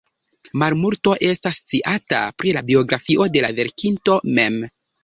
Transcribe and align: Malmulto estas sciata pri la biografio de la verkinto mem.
Malmulto 0.61 1.13
estas 1.27 1.59
sciata 1.65 2.23
pri 2.41 2.57
la 2.59 2.67
biografio 2.73 3.33
de 3.37 3.47
la 3.47 3.57
verkinto 3.63 4.23
mem. 4.39 4.63